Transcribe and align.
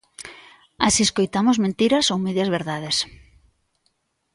Así 0.87 1.01
escoitamos 1.05 1.57
mentiras 1.65 2.05
ou 2.13 2.17
medias 2.25 2.53
verdades. 2.57 2.97